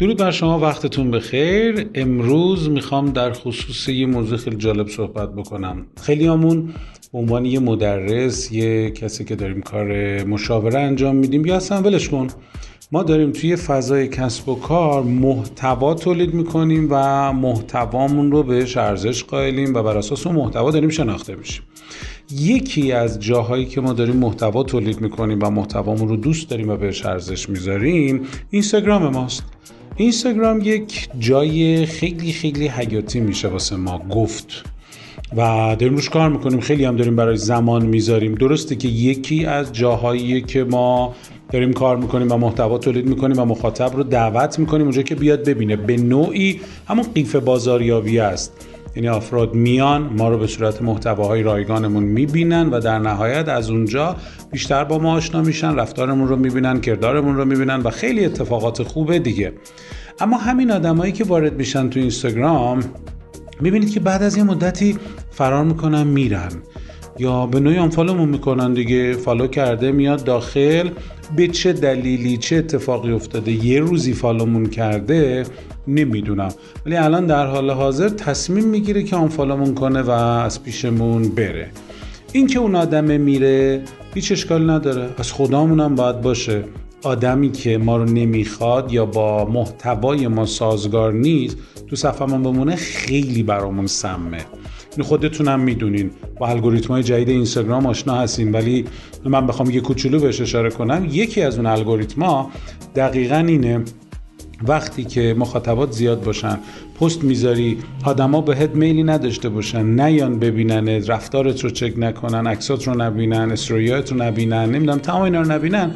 درود 0.00 0.16
بر 0.16 0.30
شما 0.30 0.58
وقتتون 0.58 1.10
بخیر. 1.10 1.86
امروز 1.94 2.70
می‌خوام 2.70 3.10
در 3.10 3.32
خصوص 3.32 3.88
یه 3.88 4.06
موضوع 4.06 4.38
خیلی 4.38 4.56
جالب 4.56 4.88
صحبت 4.88 5.34
بکنم. 5.34 5.86
خیلی 6.02 6.26
همون 6.26 6.68
به 7.12 7.18
عنوان 7.18 7.44
یه 7.44 7.58
مدرس 7.58 8.52
یه 8.52 8.90
کسی 8.90 9.24
که 9.24 9.36
داریم 9.36 9.62
کار 9.62 10.22
مشاوره 10.24 10.80
انجام 10.80 11.16
میدیم 11.16 11.46
یا 11.46 11.56
اصلا 11.56 11.82
ولش 11.82 12.08
کن. 12.08 12.26
ما 12.92 13.02
داریم 13.02 13.32
توی 13.32 13.56
فضای 13.56 14.08
کسب 14.08 14.48
و 14.48 14.54
کار 14.54 15.02
محتوا 15.02 15.94
تولید 15.94 16.34
می‌کنیم 16.34 16.88
و 16.90 17.32
محتوامون 17.32 18.32
رو 18.32 18.42
بهش 18.42 18.76
ارزش 18.76 19.24
قائلیم 19.24 19.74
و 19.74 19.82
بر 19.82 19.98
اساس 19.98 20.26
اون 20.26 20.36
محتوا 20.36 20.70
داریم 20.70 20.88
شناخته 20.90 21.34
میشیم. 21.34 21.62
یکی 22.30 22.92
از 22.92 23.20
جاهایی 23.20 23.66
که 23.66 23.80
ما 23.80 23.92
داریم 23.92 24.16
محتوا 24.16 24.62
تولید 24.62 25.00
می‌کنیم 25.00 25.38
و 25.42 25.50
محتوامون 25.50 26.08
رو 26.08 26.16
دوست 26.16 26.50
داریم 26.50 26.68
و 26.68 26.76
بهش 26.76 27.06
ارزش 27.06 27.48
می‌ذاریم 27.48 28.20
اینستاگرام 28.50 29.08
ماست. 29.08 29.44
اینستاگرام 29.96 30.60
یک 30.60 31.08
جای 31.18 31.86
خیلی 31.86 32.32
خیلی 32.32 32.68
حیاتی 32.68 33.20
میشه 33.20 33.48
واسه 33.48 33.76
ما 33.76 33.98
گفت. 33.98 34.64
و 35.36 35.36
داریم 35.78 35.94
روش 35.94 36.08
کار 36.08 36.28
می‌کنیم 36.28 36.60
خیلی 36.60 36.84
هم 36.84 36.96
داریم 36.96 37.16
برای 37.16 37.36
زمان 37.36 37.86
می‌ذاریم. 37.86 38.34
درسته 38.34 38.76
که 38.76 38.88
یکی 38.88 39.44
از 39.44 39.72
جاهایی 39.72 40.42
که 40.42 40.64
ما 40.64 41.14
داریم 41.52 41.72
کار 41.72 41.96
می‌کنیم 41.96 42.32
و 42.32 42.36
محتوا 42.36 42.78
تولید 42.78 43.06
می‌کنیم 43.06 43.38
و 43.38 43.44
مخاطب 43.44 43.96
رو 43.96 44.02
دعوت 44.02 44.58
می‌کنیم 44.58 44.82
اونجا 44.82 45.02
که 45.02 45.14
بیاد 45.14 45.44
ببینه. 45.44 45.76
به 45.76 45.96
نوعی 45.96 46.60
همون 46.88 47.06
قیف 47.14 47.36
بازاریابی 47.36 48.18
است. 48.18 48.66
یعنی 48.96 49.08
افراد 49.08 49.54
میان 49.54 50.02
ما 50.02 50.28
رو 50.28 50.38
به 50.38 50.46
صورت 50.46 50.82
محتواهای 50.82 51.42
رایگانمون 51.42 52.02
می‌بینن 52.02 52.68
و 52.70 52.80
در 52.80 52.98
نهایت 52.98 53.48
از 53.48 53.70
اونجا 53.70 54.16
بیشتر 54.52 54.84
با 54.84 54.98
ما 54.98 55.14
آشنا 55.14 55.42
میشن 55.42 55.74
رفتارمون 55.74 56.28
رو 56.28 56.36
می‌بینن 56.36 56.80
کردارمون 56.80 57.36
رو 57.36 57.44
می‌بینن 57.44 57.80
و 57.80 57.90
خیلی 57.90 58.24
اتفاقات 58.24 58.82
خوبه 58.82 59.18
دیگه. 59.18 59.52
اما 60.20 60.36
همین 60.38 60.70
آدمایی 60.70 61.12
که 61.12 61.24
وارد 61.24 61.56
میشن 61.56 61.90
تو 61.90 62.00
اینستاگرام 62.00 62.80
می‌بینید 63.60 63.90
که 63.90 64.00
بعد 64.00 64.22
از 64.22 64.36
یه 64.36 64.42
مدتی 64.42 64.98
فرار 65.30 65.64
می‌کنن 65.64 66.06
میرن. 66.06 66.50
یا 67.18 67.46
به 67.46 67.60
نوعی 67.60 67.78
unfollowمون 67.78 68.28
می‌کنن 68.28 68.74
دیگه. 68.74 69.12
follow 69.12 69.46
کرده 69.46 69.92
میاد 69.92 70.24
داخل. 70.24 70.88
به 71.36 71.48
چه 71.48 71.72
دلیلی 71.72 72.36
چه 72.36 72.56
اتفاقی 72.56 73.12
افتاده 73.12 73.52
یه 73.52 73.80
روزی 73.80 74.12
followمون 74.12 74.66
کرده 74.66 75.44
نمی‌دونم. 75.88 76.48
ولی 76.86 76.96
الان 76.96 77.26
در 77.26 77.46
حال 77.46 77.70
حاضر 77.70 78.08
تصمیم 78.08 78.64
می‌گیره 78.64 79.02
که 79.02 79.16
unfollowمون 79.16 79.74
کنه 79.74 80.02
و 80.02 80.10
از 80.10 80.62
پیشمون 80.62 81.28
بره. 81.28 81.70
این 82.32 82.46
که 82.46 82.58
اون 82.58 82.74
آدمه 82.74 83.18
میره 83.18 83.82
هیچ 84.14 84.32
اشکال 84.32 84.70
نداره. 84.70 85.08
از 85.18 85.32
خدامون 85.32 85.80
هم 85.80 85.94
باید 85.94 86.20
باشه. 86.20 86.64
آدمی 87.02 87.52
که 87.52 87.78
ما 87.78 87.96
رو 87.96 88.04
نمی‌خواد 88.04 88.92
یا 88.92 89.06
با 89.06 89.44
محتوای 89.44 90.28
ما 90.28 90.46
سازگار 90.46 91.12
نیست 91.12 91.56
تو 91.86 91.96
صفحمون 91.96 92.42
بمونه 92.42 92.76
خیلی 92.76 93.42
برامون 93.42 93.86
سمه. 93.86 94.38
این 94.96 95.04
خودتونم 95.04 95.60
می‌دونین. 95.60 96.10
با 96.38 96.48
الگوریتم 96.48 96.88
های 96.88 97.02
جدید 97.02 97.28
اینستاگرام 97.28 97.86
آشنا 97.86 98.14
هستین 98.14 98.52
ولی 98.52 98.84
من 99.24 99.46
بخوام 99.46 99.70
یه 99.70 99.80
کوچولو 99.80 100.20
بهش 100.20 100.40
اشاره 100.40 100.70
کنم. 100.70 101.06
یکی 101.10 101.42
از 101.42 101.56
اون 101.56 101.66
الگوریتما 101.66 102.50
دقیقا 102.96 103.36
اینه 103.36 103.82
وقتی 104.68 105.04
که 105.04 105.34
مخاطبات 105.38 105.92
زیاد 105.92 106.22
باشن 106.22 106.58
پست 107.00 107.24
می‌ذاری 107.24 107.78
آدما 108.04 108.40
بهت 108.40 108.70
میلی 108.70 109.02
نداشته 109.02 109.48
باشن 109.48 110.00
نیان 110.00 110.38
ببینن 110.38 110.88
رفتارت 110.88 111.64
رو 111.64 111.70
چک 111.70 111.92
نکنن 111.96 112.46
عکسات 112.46 112.88
رو 112.88 112.94
نبینن 113.02 113.52
استوریات 113.52 114.12
رو 114.12 114.18
نبینن 114.18 114.64
نمی‌دونم 114.64 114.98
تمام 114.98 115.22
اینا 115.22 115.42
رو 115.42 115.52
نبینن. 115.52 115.90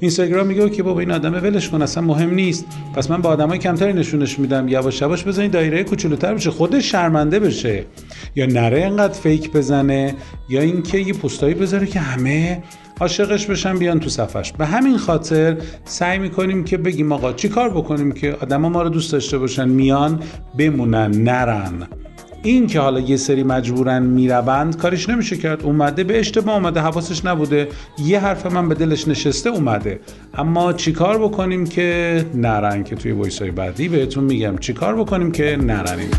اینستاگرام 0.00 0.46
میگه 0.46 0.70
که 0.70 0.82
بابا 0.82 1.00
این 1.00 1.10
آدمه 1.10 1.40
ولش 1.40 1.68
کن 1.68 1.82
اصلا 1.82 2.02
مهم 2.02 2.34
نیست. 2.34 2.66
پس 2.94 3.10
من 3.10 3.20
با 3.22 3.30
آدمای 3.30 3.58
کمتری 3.58 3.92
نشونش 3.92 4.38
میدم. 4.38 4.68
یواش 4.68 5.00
یواش 5.00 5.24
بزنین 5.24 5.50
دایره 5.50 5.84
کوچولوتر 5.84 6.34
بشه 6.34 6.50
خودش 6.50 6.92
شرمنده 6.92 7.38
بشه. 7.38 7.84
یا 8.36 8.46
نره 8.46 8.84
انقدر 8.84 9.12
فیک 9.12 9.52
بزنه 9.52 10.14
یا 10.48 10.60
اینکه 10.60 10.98
یه 10.98 11.12
پستایی 11.12 11.54
بذاره 11.54 11.86
که 11.86 12.00
همه 12.00 12.62
عاشقش 13.00 13.46
بشن 13.46 13.78
بیان 13.78 14.00
تو 14.00 14.08
صفش 14.08 14.52
به 14.52 14.66
همین 14.66 14.98
خاطر 14.98 15.56
سعی 15.84 16.18
می‌کنیم 16.18 16.64
که 16.64 16.76
بگیم 16.76 17.12
آقا 17.12 17.32
چی 17.32 17.48
کار 17.48 17.70
بکنیم 17.70 18.12
که 18.12 18.36
آدما 18.40 18.68
ما 18.68 18.82
رو 18.82 18.88
دوست 18.88 19.12
داشته 19.12 19.38
باشن 19.38 19.68
میان 19.68 20.20
بمونن 20.58 21.10
نرن. 21.10 21.72
این 22.42 22.66
که 22.66 22.80
حالا 22.80 23.00
یه 23.00 23.16
سری 23.16 23.42
مجبورن 23.42 24.02
می‌روند 24.02 24.76
کارش 24.76 25.08
نمیشه 25.08 25.36
کرد. 25.36 25.62
اومده 25.62 26.04
به 26.04 26.18
اشتباه 26.18 26.54
اومده 26.54 26.80
حواسش 26.80 27.24
نبوده. 27.24 27.68
یه 27.98 28.20
حرف 28.20 28.46
من 28.46 28.68
به 28.68 28.74
دلش 28.74 29.08
نشسته 29.08 29.50
اومده. 29.50 30.00
اما 30.34 30.72
چیکار 30.72 31.18
بکنیم 31.18 31.66
که 31.66 32.24
نرن؟ 32.34 32.84
که 32.84 32.96
توی 32.96 33.12
وایس 33.12 33.42
های 33.42 33.50
بعدی 33.50 33.88
بهتون 33.88 34.24
میگم. 34.24 34.58
چیکار 34.58 34.96
بکنیم 34.96 35.32
که 35.32 35.56
نرنیم؟ 35.56 36.10